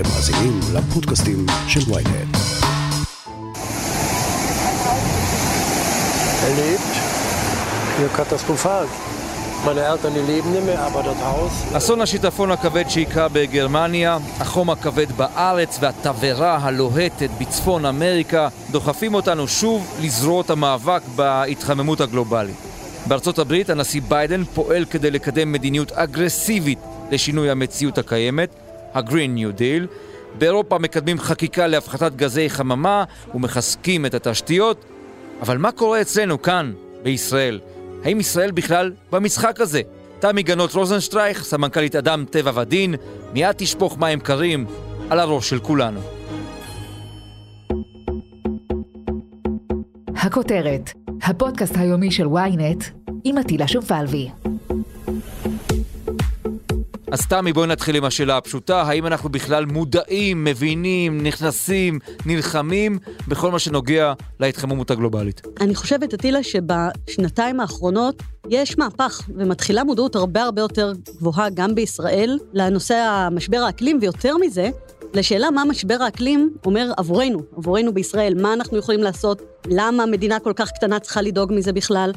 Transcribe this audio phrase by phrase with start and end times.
[0.00, 2.36] אתם מאזינים לפודקאסטים של ויינט.
[11.76, 19.98] אסון השיטפון הכבד שהיכה בגרמניה, החום הכבד בארץ והתבערה הלוהטת בצפון אמריקה דוחפים אותנו שוב
[20.02, 22.56] לזרועות המאבק בהתחממות הגלובלית.
[23.06, 26.78] בארצות הברית הנשיא ביידן פועל כדי לקדם מדיניות אגרסיבית
[27.10, 28.50] לשינוי המציאות הקיימת,
[28.94, 29.86] ה-Green New Deal.
[30.38, 33.04] באירופה מקדמים חקיקה להפחתת גזי חממה
[33.34, 34.84] ומחזקים את התשתיות.
[35.42, 36.72] אבל מה קורה אצלנו כאן,
[37.02, 37.60] בישראל?
[38.04, 39.82] האם ישראל בכלל במשחק הזה?
[40.18, 42.94] תמי גנות רוזנשטרייך, סמנכ"לית אדם, טבע ודין,
[43.32, 44.66] מיד תשפוך מים קרים
[45.10, 46.00] על הראש של כולנו.
[50.16, 50.90] הכותרת,
[51.22, 52.84] הפודקאסט היומי של ynet
[53.24, 54.28] עם עטילה שומפלבי.
[57.12, 63.50] אז תמי, בואי נתחיל עם השאלה הפשוטה, האם אנחנו בכלל מודעים, מבינים, נכנסים, נלחמים בכל
[63.50, 65.42] מה שנוגע להתחממות הגלובלית?
[65.60, 72.38] אני חושבת, אטילה, שבשנתיים האחרונות יש מהפך, ומתחילה מודעות הרבה הרבה יותר גבוהה גם בישראל
[72.52, 74.70] לנושא המשבר האקלים, ויותר מזה,
[75.14, 80.52] לשאלה מה משבר האקלים אומר עבורנו, עבורנו בישראל, מה אנחנו יכולים לעשות, למה מדינה כל
[80.56, 82.12] כך קטנה צריכה לדאוג מזה בכלל.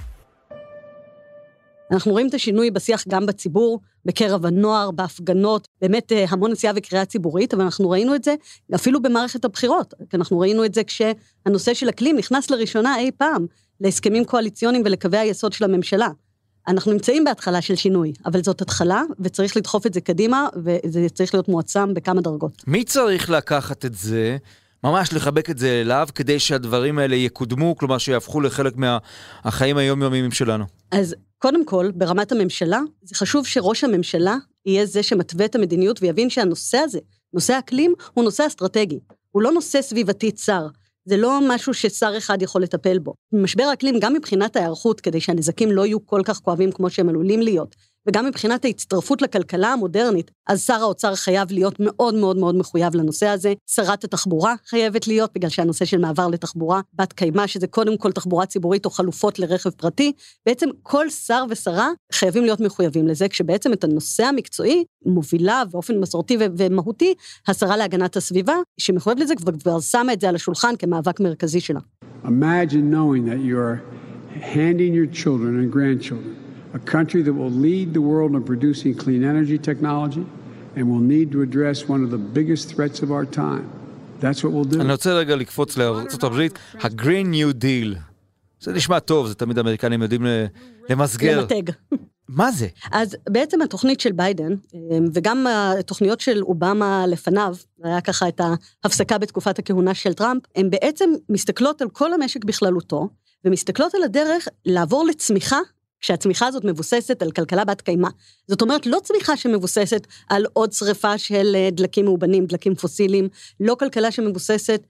[1.91, 7.05] אנחנו רואים את השינוי בשיח גם בציבור, בקרב הנוער, בהפגנות, באמת אה, המון נסיעה וקריאה
[7.05, 8.35] ציבורית, אבל אנחנו ראינו את זה
[8.75, 9.93] אפילו במערכת הבחירות.
[10.13, 13.45] אנחנו ראינו את זה כשהנושא של אקלים נכנס לראשונה אי פעם
[13.81, 16.07] להסכמים קואליציוניים ולקווי היסוד של הממשלה.
[16.67, 21.33] אנחנו נמצאים בהתחלה של שינוי, אבל זאת התחלה, וצריך לדחוף את זה קדימה, וזה צריך
[21.33, 22.63] להיות מועצם בכמה דרגות.
[22.67, 24.37] מי צריך לקחת את זה,
[24.83, 30.65] ממש לחבק את זה אליו, כדי שהדברים האלה יקודמו, כלומר שיהפכו לחלק מהחיים היומיומיים שלנו?
[30.91, 36.29] אז קודם כל, ברמת הממשלה, זה חשוב שראש הממשלה יהיה זה שמתווה את המדיניות ויבין
[36.29, 36.99] שהנושא הזה,
[37.33, 38.99] נושא האקלים, הוא נושא אסטרטגי.
[39.31, 40.67] הוא לא נושא סביבתי צר.
[41.05, 43.13] זה לא משהו ששר אחד יכול לטפל בו.
[43.33, 47.41] משבר האקלים, גם מבחינת ההיערכות, כדי שהנזקים לא יהיו כל כך כואבים כמו שהם עלולים
[47.41, 47.75] להיות,
[48.07, 53.27] וגם מבחינת ההצטרפות לכלכלה המודרנית, אז שר האוצר חייב להיות מאוד מאוד מאוד מחויב לנושא
[53.27, 53.53] הזה.
[53.69, 58.45] שרת התחבורה חייבת להיות, בגלל שהנושא של מעבר לתחבורה בת קיימא, שזה קודם כל תחבורה
[58.45, 60.11] ציבורית או חלופות לרכב פרטי,
[60.45, 66.37] בעצם כל שר ושרה חייבים להיות מחויבים לזה, כשבעצם את הנושא המקצועי מובילה באופן מסורתי
[66.57, 67.13] ומהותי
[67.47, 71.79] השרה להגנת הסביבה, שמחויבת לזה כבר שמה את זה על השולחן כמאבק מרכזי שלה.
[72.25, 73.81] Imagine knowing that you're
[74.55, 76.42] handing your children and grandchildren
[76.73, 80.25] a country that will lead the world in producing clean energy technology
[80.75, 83.65] and will need to address one of the biggest threats of our time.
[84.21, 84.81] That's what we'll do.
[84.81, 86.39] אני רוצה רגע לקפוץ לארה"ב,
[86.81, 87.97] ה-Green New Deal.
[88.59, 90.25] זה נשמע טוב, זה תמיד אמריקנים יודעים
[90.89, 91.39] למסגר.
[91.39, 91.71] למתג.
[92.27, 92.67] מה זה?
[92.91, 94.53] אז בעצם התוכנית של ביידן,
[95.13, 95.47] וגם
[95.79, 98.41] התוכניות של אובמה לפניו, היה ככה את
[98.83, 103.09] ההפסקה בתקופת הכהונה של טראמפ, הן בעצם מסתכלות על כל המשק בכללותו,
[103.45, 105.59] ומסתכלות על הדרך לעבור לצמיחה
[106.03, 108.09] כשהצמיחה הזאת מבוססת על כלכלה בת קיימא.
[108.47, 114.11] זאת אומרת, לא צמיחה שמבוססת על עוד שריפה של דלקים מאובנים, דלקים פוסיליים, לא כלכלה
[114.11, 114.81] שמבוססת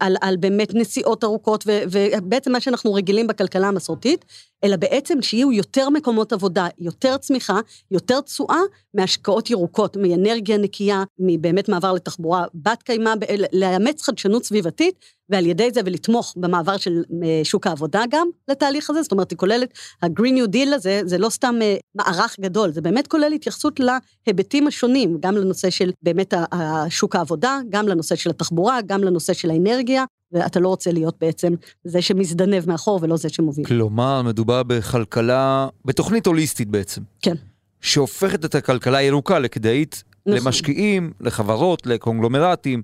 [0.00, 4.24] על, על באמת נסיעות ארוכות, ו, ובעצם מה שאנחנו רגילים בכלכלה המסורתית,
[4.64, 7.60] אלא בעצם שיהיו יותר מקומות עבודה, יותר צמיחה,
[7.90, 8.60] יותר תשואה
[8.94, 13.14] מהשקעות ירוקות, מאנרגיה נקייה, מבאמת מעבר לתחבורה בת קיימא,
[13.52, 14.94] לאמץ חדשנות סביבתית,
[15.28, 17.02] ועל ידי זה ולתמוך במעבר של
[17.42, 21.28] שוק העבודה גם לתהליך הזה, זאת אומרת, היא כוללת, ה-Green New Deal הזה, זה לא
[21.28, 21.54] סתם
[21.94, 23.80] מערך גדול, זה באמת כולל התייחסות
[24.26, 29.50] להיבטים השונים, גם לנושא של באמת השוק העבודה, גם לנושא של התחבורה, גם לנושא של
[29.54, 31.54] האנרגיה, ואתה לא רוצה להיות בעצם
[31.84, 33.64] זה שמזדנב מאחור ולא זה שמוביל.
[33.64, 37.02] כלומר, מדובר בכלכלה, בתוכנית הוליסטית בעצם.
[37.22, 37.34] כן.
[37.80, 40.40] שהופכת את הכלכלה הירוקה לכדאית נכון.
[40.40, 42.82] למשקיעים, לחברות, לקונגלומרטים,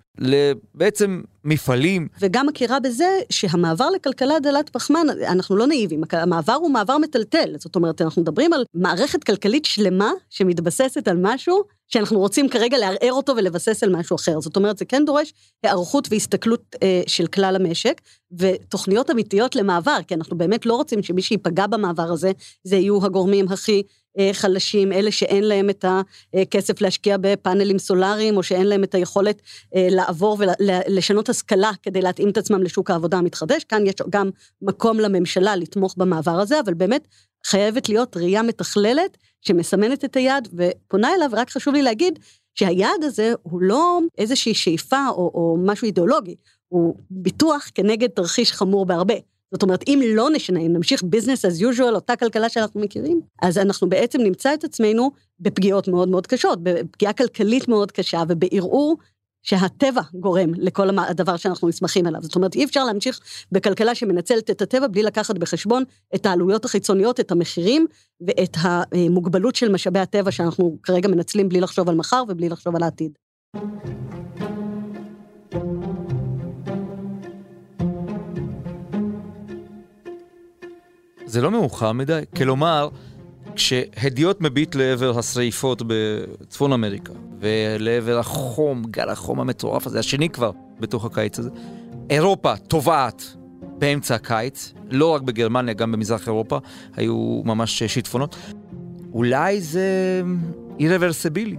[0.74, 2.08] בעצם מפעלים.
[2.20, 7.54] וגם מכירה בזה שהמעבר לכלכלה דלת פחמן, אנחנו לא נאיבים, המעבר הוא מעבר מטלטל.
[7.58, 13.12] זאת אומרת, אנחנו מדברים על מערכת כלכלית שלמה שמתבססת על משהו שאנחנו רוצים כרגע לערער
[13.12, 14.40] אותו ולבסס על משהו אחר.
[14.40, 15.32] זאת אומרת, זה כן דורש
[15.62, 18.00] היערכות והסתכלות אה, של כלל המשק,
[18.38, 22.32] ותוכניות אמיתיות למעבר, כי אנחנו באמת לא רוצים שמי שייפגע במעבר הזה,
[22.64, 23.82] זה יהיו הגורמים הכי
[24.32, 25.84] חלשים, אלה שאין להם את
[26.34, 29.42] הכסף להשקיע בפאנלים סולאריים, או שאין להם את היכולת
[29.74, 33.64] אה, לעבור ולשנות השכלה כדי להתאים את עצמם לשוק העבודה המתחדש.
[33.64, 34.30] כאן יש גם
[34.62, 37.08] מקום לממשלה לתמוך במעבר הזה, אבל באמת
[37.46, 42.18] חייבת להיות ראייה מתכללת שמסמנת את היעד ופונה אליו, רק חשוב לי להגיד
[42.54, 46.34] שהיעד הזה הוא לא איזושהי שאיפה או, או משהו אידיאולוגי,
[46.68, 49.14] הוא ביטוח כנגד תרחיש חמור בהרבה.
[49.52, 53.58] זאת אומרת, אם לא נשנה, אם נמשיך business as usual, אותה כלכלה שאנחנו מכירים, אז
[53.58, 55.10] אנחנו בעצם נמצא את עצמנו
[55.40, 58.96] בפגיעות מאוד מאוד קשות, בפגיעה כלכלית מאוד קשה ובערעור
[59.42, 62.22] שהטבע גורם לכל הדבר שאנחנו נסמכים עליו.
[62.22, 63.20] זאת אומרת, אי אפשר להמשיך
[63.52, 67.86] בכלכלה שמנצלת את הטבע בלי לקחת בחשבון את העלויות החיצוניות, את המחירים
[68.20, 72.82] ואת המוגבלות של משאבי הטבע שאנחנו כרגע מנצלים בלי לחשוב על מחר ובלי לחשוב על
[72.82, 73.12] העתיד.
[81.30, 82.22] זה לא מאוחר מדי.
[82.36, 82.88] כלומר,
[83.54, 90.50] כשהדיוט מביט לעבר השריפות בצפון אמריקה, ולעבר החום, גל החום המטורף הזה, השני כבר
[90.80, 91.50] בתוך הקיץ הזה,
[92.10, 93.36] אירופה טובעת
[93.78, 96.58] באמצע הקיץ, לא רק בגרמניה, גם במזרח אירופה,
[96.96, 98.36] היו ממש שיטפונות.
[99.12, 100.22] אולי זה
[100.80, 101.56] אירוורסבילי.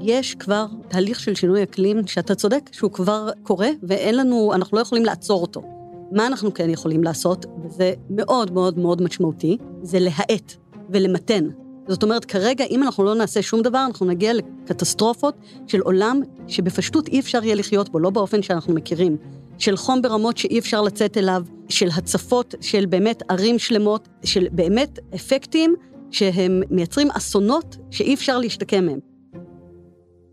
[0.00, 4.82] יש כבר תהליך של שינוי אקלים שאתה צודק שהוא כבר קורה ואין לנו, אנחנו לא
[4.82, 5.75] יכולים לעצור אותו.
[6.12, 10.52] מה אנחנו כן יכולים לעשות, וזה מאוד מאוד מאוד משמעותי, זה להאט
[10.90, 11.48] ולמתן.
[11.88, 15.34] זאת אומרת, כרגע, אם אנחנו לא נעשה שום דבר, אנחנו נגיע לקטסטרופות
[15.66, 19.16] של עולם שבפשטות אי אפשר יהיה לחיות בו, לא באופן שאנחנו מכירים.
[19.58, 24.98] של חום ברמות שאי אפשר לצאת אליו, של הצפות, של באמת ערים שלמות, של באמת
[25.14, 25.74] אפקטים
[26.10, 28.98] שהם מייצרים אסונות שאי אפשר להשתקם מהם.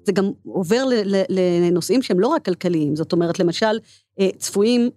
[0.05, 0.83] זה גם עובר
[1.29, 3.79] לנושאים שהם לא רק כלכליים, זאת אומרת, למשל,
[4.19, 4.89] אה, צפויים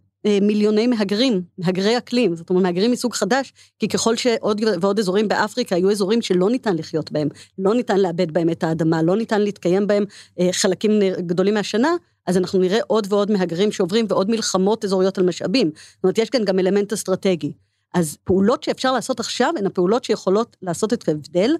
[0.42, 5.76] מיליוני מהגרים, מהגרי אקלים, זאת אומרת מהגרים מסוג חדש, כי ככל שעוד ועוד אזורים באפריקה
[5.76, 7.28] היו אזורים שלא ניתן לחיות בהם,
[7.58, 10.04] לא ניתן לאבד בהם את האדמה, לא ניתן להתקיים בהם
[10.40, 11.96] אה, חלקים גדולים מהשנה,
[12.26, 15.70] אז אנחנו נראה עוד ועוד מהגרים שעוברים ועוד מלחמות אזוריות על משאבים.
[15.74, 17.52] זאת אומרת, יש כאן גם אלמנט אסטרטגי.
[17.94, 21.50] אז פעולות שאפשר לעשות עכשיו הן הפעולות שיכולות לעשות את ההבדל,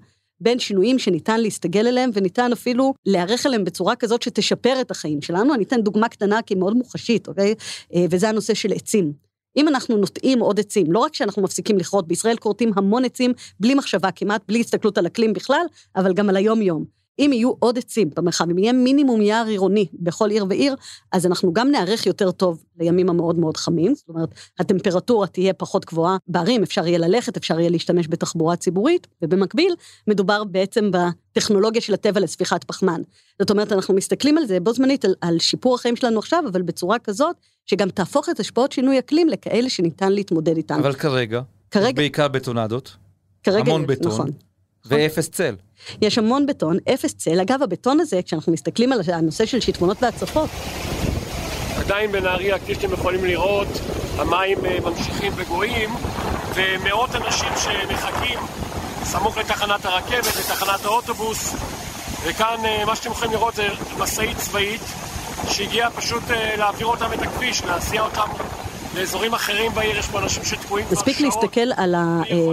[0.40, 5.54] בין שינויים שניתן להסתגל אליהם וניתן אפילו להיערך אליהם בצורה כזאת שתשפר את החיים שלנו.
[5.54, 7.54] אני אתן דוגמה קטנה כי היא מאוד מוחשית, אוקיי?
[7.94, 9.12] אה, וזה הנושא של עצים.
[9.56, 13.74] אם אנחנו נוטעים עוד עצים, לא רק שאנחנו מפסיקים לכרות, בישראל כורתים המון עצים בלי
[13.74, 15.66] מחשבה כמעט, בלי הסתכלות על אקלים בכלל,
[15.96, 16.84] אבל גם על היום-יום.
[17.18, 20.74] אם יהיו עוד עצים במרחב, אם יהיה מינימום יער עירוני בכל עיר ועיר,
[21.12, 24.28] אז אנחנו גם נערך יותר טוב לימים המאוד מאוד חמים, זאת אומרת,
[24.58, 29.74] הטמפרטורה תהיה פחות גבוהה בערים, אפשר יהיה ללכת, אפשר יהיה להשתמש בתחבורה ציבורית, ובמקביל,
[30.06, 33.02] מדובר בעצם בטכנולוגיה של הטבע לספיחת פחמן.
[33.38, 36.62] זאת אומרת, אנחנו מסתכלים על זה בו זמנית, על, על שיפור החיים שלנו עכשיו, אבל
[36.62, 37.36] בצורה כזאת,
[37.66, 40.78] שגם תהפוך את השפעות שינוי אקלים לכאלה שניתן להתמודד איתן.
[40.78, 41.40] אבל כרגע,
[41.70, 42.96] כרגע בעיקר בטונדות,
[43.42, 44.30] כרגע, המון בטון, נכון.
[44.88, 45.54] ואפס צל.
[46.02, 47.40] יש המון בטון, אפס צל.
[47.40, 50.50] אגב, הבטון הזה, כשאנחנו מסתכלים על הנושא של שיטפונות והצפות...
[51.78, 53.68] עדיין בנהריה, כפי שאתם יכולים לראות,
[54.18, 55.90] המים אה, ממשיכים וגואים,
[56.54, 58.38] ומאות אנשים שמחכים
[59.04, 61.54] סמוך לתחנת הרכבת, לתחנת האוטובוס,
[62.24, 63.68] וכאן אה, מה שאתם יכולים לראות זה
[63.98, 64.80] משאית צבאית
[65.48, 68.28] שהגיעה פשוט אה, להעביר אותם את הכביש, להסיע אותם
[68.96, 71.08] לאזורים אחרים בעיר, יש פה אנשים שתקועים כבר שעות.
[71.08, 71.94] מספיק להסתכל על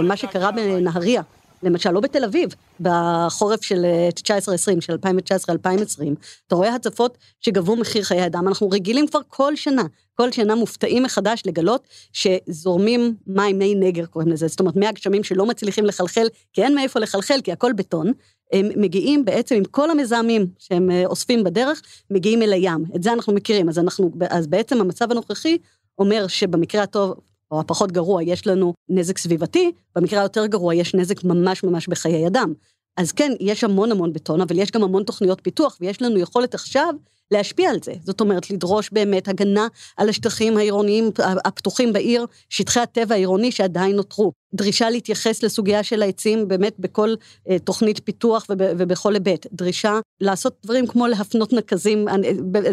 [0.02, 1.22] מה שקרה בנהריה.
[1.64, 3.84] למשל, לא בתל אביב, בחורף של
[4.20, 6.02] 19-20, אה, של 2019-2020,
[6.46, 8.48] אתה רואה הצפות שגבו מחיר חיי אדם.
[8.48, 9.82] אנחנו רגילים כבר כל שנה,
[10.14, 15.24] כל שנה מופתעים מחדש לגלות שזורמים מים, מי נגר קוראים לזה, זאת אומרת, מי הגשמים
[15.24, 18.12] שלא מצליחים לחלחל, כי אין מאיפה לחלחל, כי הכל בטון,
[18.52, 22.84] הם מגיעים בעצם עם כל המזהמים שהם אה, אוספים בדרך, מגיעים אל הים.
[22.96, 25.58] את זה אנחנו מכירים, אז, אנחנו, אז בעצם המצב הנוכחי
[25.98, 27.14] אומר שבמקרה הטוב
[27.54, 32.26] או הפחות גרוע, יש לנו נזק סביבתי, במקרה היותר גרוע יש נזק ממש ממש בחיי
[32.26, 32.52] אדם.
[32.96, 36.54] אז כן, יש המון המון בטון, אבל יש גם המון תוכניות פיתוח, ויש לנו יכולת
[36.54, 36.94] עכשיו
[37.30, 37.92] להשפיע על זה.
[38.04, 41.10] זאת אומרת, לדרוש באמת הגנה על השטחים העירוניים
[41.44, 44.32] הפתוחים בעיר, שטחי הטבע העירוני שעדיין נותרו.
[44.54, 47.14] דרישה להתייחס לסוגיה של העצים באמת בכל
[47.48, 49.46] אה, תוכנית פיתוח וב, ובכל היבט.
[49.52, 52.06] דרישה לעשות דברים כמו להפנות נקזים,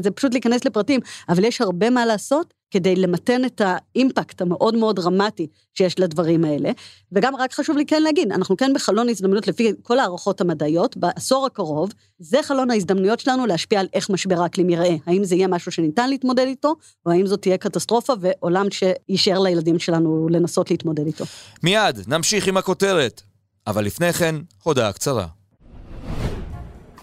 [0.04, 2.61] זה פשוט להיכנס לפרטים, אבל יש הרבה מה לעשות.
[2.72, 6.72] כדי למתן את האימפקט המאוד מאוד דרמטי שיש לדברים האלה.
[7.12, 11.46] וגם רק חשוב לי כן להגיד, אנחנו כן בחלון הזדמנויות לפי כל ההערכות המדעיות, בעשור
[11.46, 14.96] הקרוב, זה חלון ההזדמנויות שלנו להשפיע על איך משבר האקלים ייראה.
[15.06, 16.76] האם זה יהיה משהו שניתן להתמודד איתו,
[17.06, 21.26] או האם זאת תהיה קטסטרופה ועולם שיישאר לילדים שלנו לנסות להתמודד איתו.
[21.64, 23.22] מיד, נמשיך עם הכותרת.
[23.68, 25.28] אבל לפני כן, הודעה קצרה.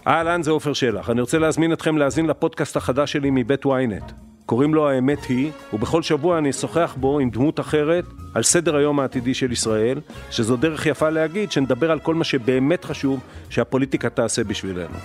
[0.07, 1.09] אהלן, זה עופר שלח.
[1.09, 4.28] אני רוצה להזמין אתכם להאזין לפודקאסט החדש שלי מבית ynet.
[4.49, 8.99] קוראים לו האמת היא, ובכל שבוע אני אשוחח בו עם דמות אחרת על סדר היום
[8.99, 10.01] העתידי של ישראל,
[10.31, 14.95] שזו דרך יפה להגיד שנדבר על כל מה שבאמת חשוב שהפוליטיקה תעשה בשבילנו.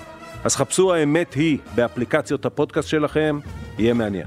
[0.45, 3.39] אז חפשו האמת היא באפליקציות הפודקאסט שלכם,
[3.79, 4.27] יהיה מעניין.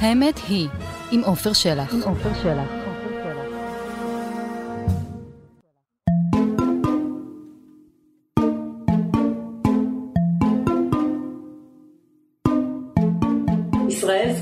[0.00, 0.68] האמת היא,
[1.10, 1.94] עם עופר שלח.
[1.94, 2.83] עם עופר שלח.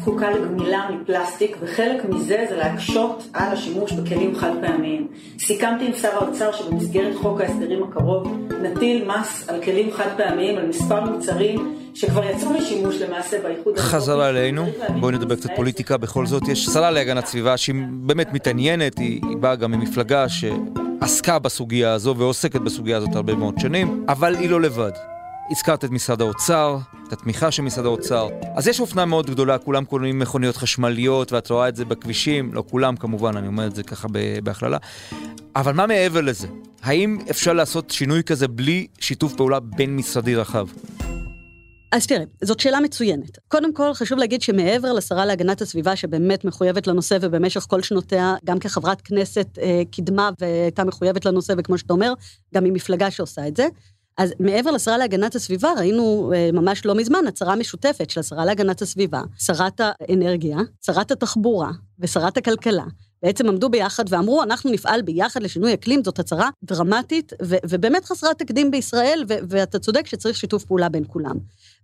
[0.03, 5.09] זקוקה לגמילה מפלסטיק וחלק מזה זה להקשות על השימוש בכלים חד פעמיים.
[5.39, 10.67] סיכמתי עם שר האוצר שבמסגרת חוק ההסדרים הקרוב נטיל מס על כלים חד פעמיים על
[10.67, 14.67] מספר מוצרים שכבר יצאו משימוש למעשה באיחוד חזרה אלינו,
[15.01, 19.37] בואי נדבר קצת פוליטיקה, בכל זאת יש שרה להגנת סביבה שהיא באמת מתעניינת, היא, היא
[19.37, 24.61] באה גם ממפלגה שעסקה בסוגיה הזו ועוסקת בסוגיה הזאת הרבה מאוד שנים, אבל היא לא
[24.61, 25.12] לבד.
[25.53, 26.79] הזכרת את משרד האוצר,
[27.09, 28.29] את התמיכה של משרד האוצר.
[28.57, 32.65] אז יש אופנה מאוד גדולה, כולם קונים מכוניות חשמליות, ואת רואה את זה בכבישים, לא
[32.71, 34.09] כולם כמובן, אני אומר את זה ככה
[34.43, 34.79] בהכללה.
[35.57, 36.47] אבל מה מעבר לזה?
[36.83, 40.67] האם אפשר לעשות שינוי כזה בלי שיתוף פעולה בין משרדי רחב?
[41.93, 43.39] אז תראה, זאת שאלה מצוינת.
[43.49, 48.59] קודם כל, חשוב להגיד שמעבר לשרה להגנת הסביבה, שבאמת מחויבת לנושא ובמשך כל שנותיה, גם
[48.59, 52.13] כחברת כנסת, אה, קידמה והייתה מחויבת לנושא, וכמו שאתה אומר,
[52.55, 53.67] גם עם מפלגה שעושה את זה.
[54.19, 58.83] אז מעבר לשרה להגנת הסביבה, ראינו אה, ממש לא מזמן הצהרה משותפת של השרה להגנת
[58.83, 62.85] הסביבה, שרת האנרגיה, שרת התחבורה ושרת הכלכלה.
[63.23, 68.39] בעצם עמדו ביחד ואמרו, אנחנו נפעל ביחד לשינוי אקלים, זאת הצהרה דרמטית ו- ובאמת חסרת
[68.39, 71.37] תקדים בישראל, ו- ואתה צודק שצריך שיתוף פעולה בין כולם.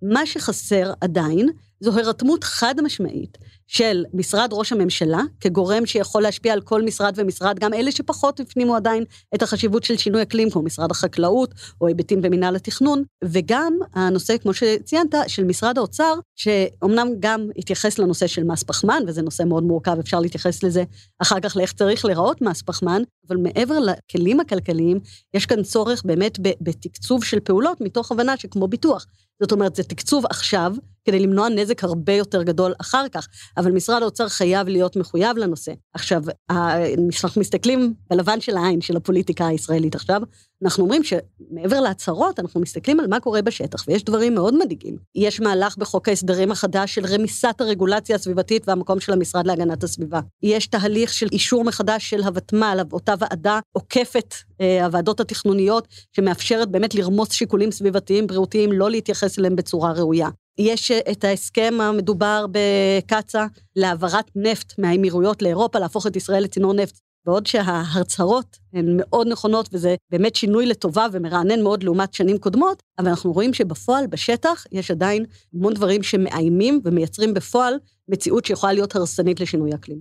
[0.02, 1.48] מה שחסר עדיין,
[1.80, 7.58] זו הירתמות חד משמעית של משרד ראש הממשלה, כגורם שיכול להשפיע על כל משרד ומשרד,
[7.58, 9.04] גם אלה שפחות הפנימו עדיין
[9.34, 14.54] את החשיבות של שינוי אקלים, כמו משרד החקלאות, או היבטים במינהל התכנון, וגם הנושא, כמו
[14.54, 19.96] שציינת, של משרד האוצר, שאומנם גם התייחס לנושא של מס פחמן, וזה נושא מאוד מורכב,
[19.98, 20.84] אפשר להתייחס לזה
[21.22, 25.00] אחר כך לאיך צריך להיראות מס פחמן, אבל מעבר לכלים הכלכליים,
[25.34, 29.06] יש כאן צורך באמת בתקצוב של פעולות, מתוך הבנה שכמו ביטוח,
[29.40, 30.74] זאת אומרת, זה תקצוב עכשיו,
[31.08, 35.72] כדי למנוע נזק הרבה יותר גדול אחר כך, אבל משרד האוצר חייב להיות מחויב לנושא.
[35.94, 40.22] עכשיו, אנחנו מסתכלים בלבן של העין של הפוליטיקה הישראלית עכשיו,
[40.64, 44.96] אנחנו אומרים שמעבר להצהרות, אנחנו מסתכלים על מה קורה בשטח, ויש דברים מאוד מדאיגים.
[45.14, 50.20] יש מהלך בחוק ההסדרים החדש של רמיסת הרגולציה הסביבתית והמקום של המשרד להגנת הסביבה.
[50.42, 56.94] יש תהליך של אישור מחדש של הוותמ"ל, אותה ועדה עוקפת אה, הוועדות התכנוניות, שמאפשרת באמת
[56.94, 60.28] לרמוס שיקולים סביבתיים, בריאותיים, לא להתייחס אליהם בצורה ראויה.
[60.58, 63.46] יש אה, את ההסכם המדובר בקצא"א
[63.76, 66.98] להעברת נפט מהאמירויות לאירופה, להפוך את ישראל לצינור נפט.
[67.26, 73.08] בעוד שההצהרות הן מאוד נכונות, וזה באמת שינוי לטובה ומרענן מאוד לעומת שנים קודמות, אבל
[73.08, 75.24] אנחנו רואים שבפועל, בשטח, יש עדיין
[75.54, 77.74] המון דברים שמאיימים ומייצרים בפועל
[78.08, 79.98] מציאות שיכולה להיות הרסנית לשינוי אקלים.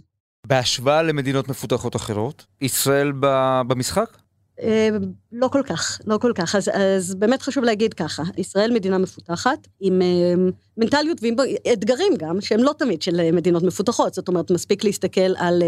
[0.48, 3.12] בהשוואה למדינות מפותחות אחרות, ישראל
[3.68, 4.18] במשחק?
[4.62, 4.90] אה,
[5.32, 6.56] לא כל כך, לא כל כך.
[6.56, 10.34] אז, אז באמת חשוב להגיד ככה, ישראל מדינה מפותחת, עם אה,
[10.78, 11.36] מנטליות ועם
[11.74, 14.14] אתגרים גם, שהם לא תמיד של אה, מדינות מפותחות.
[14.14, 15.64] זאת אומרת, מספיק להסתכל על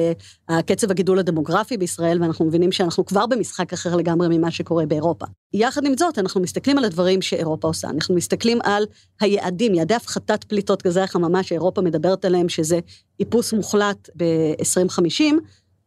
[0.50, 5.25] הקצב הגידול הדמוגרפי בישראל, ואנחנו מבינים שאנחנו כבר במשחק אחר לגמרי ממה שקורה באירופה.
[5.53, 7.89] יחד עם זאת, אנחנו מסתכלים על הדברים שאירופה עושה.
[7.89, 8.86] אנחנו מסתכלים על
[9.22, 12.79] היעדים, יעדי הפחתת פליטות גזי החממה שאירופה מדברת עליהם, שזה
[13.19, 15.24] איפוס מוחלט ב-2050.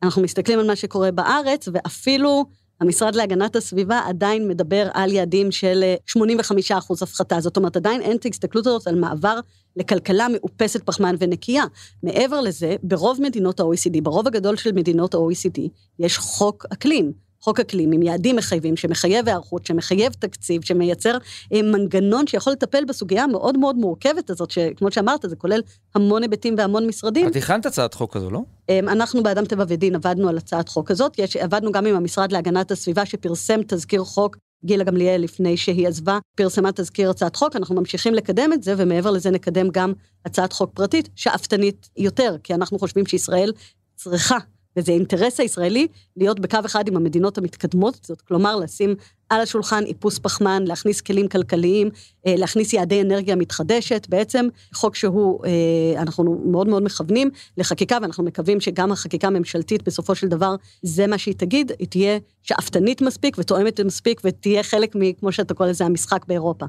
[0.02, 2.44] אנחנו מסתכלים על מה שקורה בארץ, ואפילו...
[2.82, 7.40] המשרד להגנת הסביבה עדיין מדבר על יעדים של 85 אה, אחוז הפחתה.
[7.40, 9.40] זאת אומרת, עדיין אין את ההסתכלות הזאת על מעבר
[9.76, 11.64] לכלכלה מאופסת פחמן ונקייה.
[12.02, 15.60] מעבר לזה, ברוב מדינות ה-OECD, ברוב הגדול של מדינות ה-OECD,
[15.98, 17.12] יש חוק אקלים.
[17.40, 21.18] חוק אקלים עם יעדים מחייבים, שמחייב היערכות, שמחייב תקציב, שמייצר
[21.52, 25.60] אה, מנגנון שיכול לטפל בסוגיה המאוד מאוד מורכבת הזאת, שכמו שאמרת, זה כולל
[25.94, 27.26] המון היבטים והמון משרדים.
[27.26, 28.40] את הכנת הצעת חוק כזו, לא?
[28.72, 32.32] אה, אנחנו באדם טבע ודין עבדנו על הצעת חוק כזאת, יש, עבדנו גם עם המשרד
[32.32, 37.74] להגנת הסביבה שפרסם תזכיר חוק גילה גמליאל, לפני שהיא עזבה, פרסמה תזכיר הצעת חוק, אנחנו
[37.74, 39.92] ממשיכים לקדם את זה, ומעבר לזה נקדם גם
[40.24, 43.52] הצעת חוק פרטית, שאפתנית יותר, כי אנחנו חושבים שישראל
[43.96, 44.38] צריכה
[44.76, 45.86] וזה האינטרס הישראלי
[46.16, 48.94] להיות בקו אחד עם המדינות המתקדמות, זאת כלומר לשים
[49.28, 51.90] על השולחן איפוס פחמן, להכניס כלים כלכליים,
[52.26, 58.24] אה, להכניס יעדי אנרגיה מתחדשת, בעצם חוק שהוא, אה, אנחנו מאוד מאוד מכוונים לחקיקה, ואנחנו
[58.24, 63.36] מקווים שגם החקיקה הממשלתית בסופו של דבר, זה מה שהיא תגיד, היא תהיה שאפתנית מספיק
[63.38, 66.66] ותואמת מספיק ותהיה חלק, כמו שאתה קורא לזה, המשחק באירופה.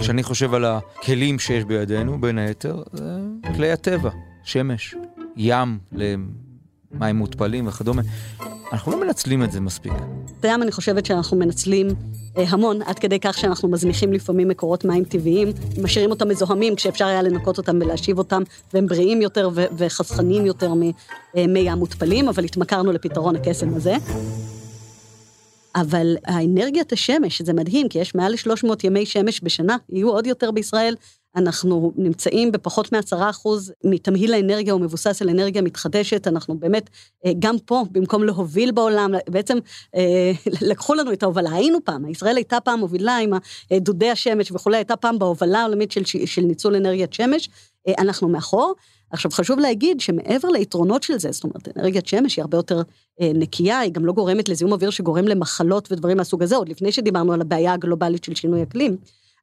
[0.00, 3.04] כשאני חושב על הכלים שיש בידינו, בין היתר, זה
[3.56, 4.10] כלי הטבע,
[4.44, 4.94] שמש,
[5.36, 8.02] ים למים מותפלים וכדומה.
[8.72, 9.92] אנחנו לא מנצלים את זה מספיק.
[10.40, 11.88] את הים אני חושבת שאנחנו מנצלים
[12.36, 15.48] אה, המון, עד כדי כך שאנחנו מזניחים לפעמים מקורות מים טבעיים,
[15.82, 18.42] משאירים אותם מזוהמים כשאפשר היה לנקות אותם ולהשיב אותם,
[18.74, 23.96] והם בריאים יותר וחסכניים יותר ממי ים מותפלים, אבל התמכרנו לפתרון הקסם הזה.
[25.74, 30.50] אבל האנרגיית השמש, זה מדהים, כי יש מעל ל-300 ימי שמש בשנה, יהיו עוד יותר
[30.50, 30.94] בישראל.
[31.36, 36.90] אנחנו נמצאים בפחות מעשרה אחוז מתמהיל האנרגיה, הוא מבוסס על אנרגיה מתחדשת, אנחנו באמת,
[37.26, 39.58] אה, גם פה, במקום להוביל בעולם, בעצם
[39.94, 40.32] אה,
[40.70, 43.30] לקחו לנו את ההובלה, היינו פעם, ישראל הייתה פעם מובילה עם
[43.72, 47.48] דודי השמש וכולי, הייתה פעם בהובלה העולמית של, של ניצול אנרגיית שמש,
[47.88, 48.74] אה, אנחנו מאחור.
[49.10, 52.82] עכשיו חשוב להגיד שמעבר ליתרונות של זה, זאת אומרת אנרגיית שמש היא הרבה יותר
[53.20, 56.92] אה, נקייה, היא גם לא גורמת לזיהום אוויר שגורם למחלות ודברים מהסוג הזה, עוד לפני
[56.92, 58.96] שדיברנו על הבעיה הגלובלית של שינוי אקלים.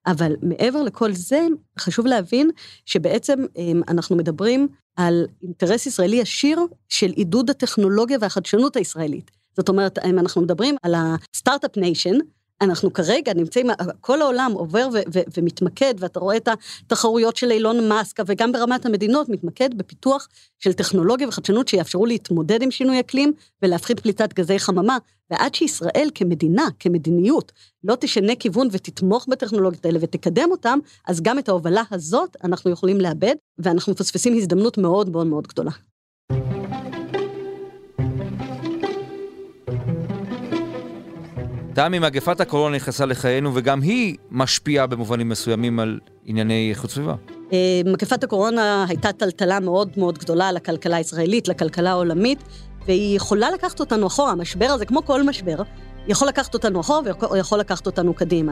[0.07, 1.47] אבל מעבר לכל זה,
[1.79, 2.49] חשוב להבין
[2.85, 6.59] שבעצם אה, אנחנו מדברים על אינטרס ישראלי ישיר
[6.89, 9.31] של עידוד הטכנולוגיה והחדשנות הישראלית.
[9.57, 12.17] זאת אומרת, אם אנחנו מדברים על ה Start-Up Nation,
[12.61, 13.67] אנחנו כרגע נמצאים,
[14.01, 18.85] כל העולם עובר ו- ו- ומתמקד, ואתה רואה את התחרויות של אילון מאסק, וגם ברמת
[18.85, 20.27] המדינות, מתמקד בפיתוח
[20.59, 24.97] של טכנולוגיה וחדשנות שיאפשרו להתמודד עם שינוי אקלים ולהפחית פליטת גזי חממה.
[25.31, 27.51] ועד שישראל כמדינה, כמדיניות,
[27.83, 33.01] לא תשנה כיוון ותתמוך בטכנולוגיות האלה ותקדם אותם, אז גם את ההובלה הזאת אנחנו יכולים
[33.01, 35.71] לאבד, ואנחנו מפספסים הזדמנות מאוד מאוד מאוד גדולה.
[41.77, 47.15] תמי, מגפת הקורונה נכנסה לחיינו, וגם היא משפיעה במובנים מסוימים על ענייני איכות סביבה.
[47.53, 52.43] אה, מגפת הקורונה הייתה טלטלה מאוד מאוד גדולה לכלכלה הישראלית, לכלכלה העולמית,
[52.85, 54.31] והיא יכולה לקחת אותנו אחורה.
[54.31, 55.55] המשבר הזה, כמו כל משבר,
[56.07, 58.51] יכול לקחת אותנו אחורה ויכול לקחת אותנו קדימה.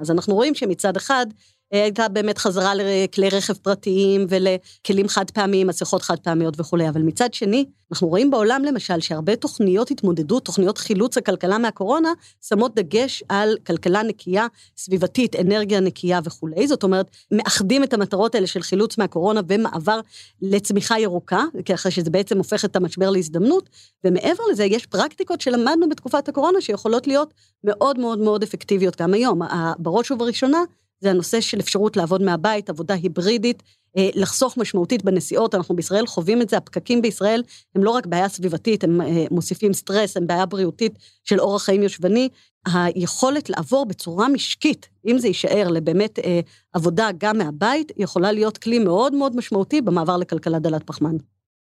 [0.00, 1.26] אז אנחנו רואים שמצד אחד,
[1.72, 7.34] הייתה באמת חזרה לכלי רכב פרטיים ולכלים חד פעמיים, מסכות חד פעמיות וכולי, אבל מצד
[7.34, 12.12] שני, אנחנו רואים בעולם למשל שהרבה תוכניות התמודדות, תוכניות חילוץ הכלכלה מהקורונה,
[12.48, 14.46] שמות דגש על כלכלה נקייה,
[14.76, 20.00] סביבתית, אנרגיה נקייה וכולי, זאת אומרת, מאחדים את המטרות האלה של חילוץ מהקורונה ומעבר
[20.42, 23.68] לצמיחה ירוקה, ככה שזה בעצם הופך את המשבר להזדמנות,
[24.04, 27.34] ומעבר לזה יש פרקטיקות שלמדנו בתקופת הקורונה שיכולות להיות
[27.64, 29.40] מאוד מאוד מאוד אפקטיביות גם היום.
[29.78, 30.58] בראש ובראשונה,
[31.00, 33.62] זה הנושא של אפשרות לעבוד מהבית, עבודה היברידית,
[33.96, 37.42] אה, לחסוך משמעותית בנסיעות, אנחנו בישראל חווים את זה, הפקקים בישראל
[37.74, 41.82] הם לא רק בעיה סביבתית, הם אה, מוסיפים סטרס, הם בעיה בריאותית של אורח חיים
[41.82, 42.28] יושבני.
[42.66, 46.40] היכולת לעבור בצורה משקית, אם זה יישאר לבאמת אה,
[46.72, 51.16] עבודה גם מהבית, יכולה להיות כלי מאוד מאוד משמעותי במעבר לכלכלה דלת פחמן.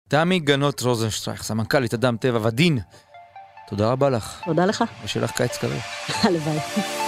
[0.08, 2.78] תמי גנות רוזנשטרייך, סמנכ"לית אדם טבע ודין,
[3.68, 4.40] תודה רבה לך.
[4.44, 4.84] תודה לך.
[5.04, 5.80] ושיהיה לך קיץ קרוב.
[6.24, 7.07] הלוואי.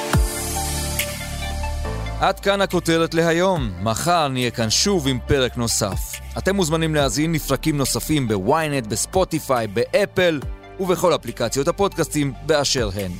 [2.20, 3.70] עד כאן הכותרת להיום.
[3.82, 6.20] מחר נהיה כאן שוב עם פרק נוסף.
[6.38, 10.40] אתם מוזמנים להזין לפרקים נוספים בוויינט, בספוטיפיי, באפל
[10.80, 13.10] ובכל אפליקציות הפודקאסטים באשר הן.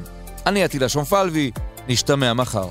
[0.46, 1.52] אני עטילה שומפלבי,
[1.90, 2.68] נשתמע מחר.